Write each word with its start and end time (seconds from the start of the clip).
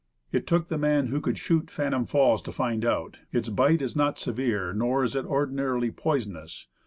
It 0.31 0.47
took 0.47 0.67
the 0.67 0.79
man 0.79 1.09
who 1.09 1.21
could 1.21 1.37
shoot 1.37 1.69
Phantom 1.69 2.07
Falls 2.07 2.41
to 2.41 2.51
find 2.51 2.83
out, 2.83 3.17
"Its 3.31 3.49
bite 3.49 3.83
is 3.83 3.95
not 3.95 4.17
severe, 4.17 4.73
nor 4.73 5.03
is 5.03 5.15
it 5.15 5.25
ordinarily 5.25 5.91
poisonous. 5.91 6.65